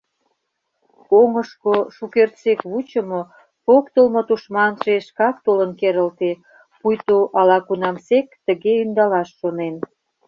[1.19, 3.21] Оҥышко шукертсек вучымо,
[3.65, 6.31] поктылмо тушманже шкак толын керылте,
[6.79, 9.75] пуйто ала-кунамсек тыге ӧндалаш шонен.